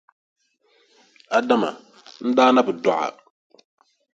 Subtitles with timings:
[1.37, 1.69] Adama,
[2.25, 3.09] n daa na bi dɔɣi a.